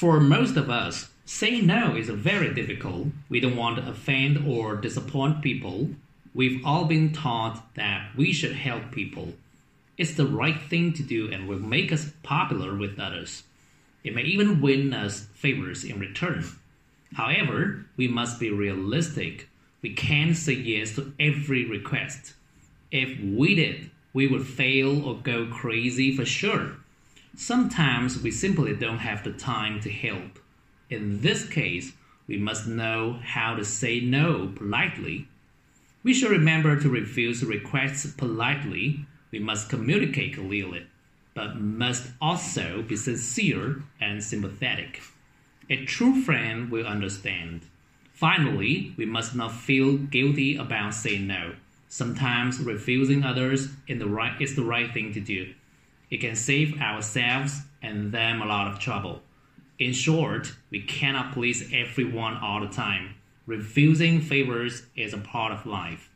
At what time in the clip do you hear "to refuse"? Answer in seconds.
36.78-37.42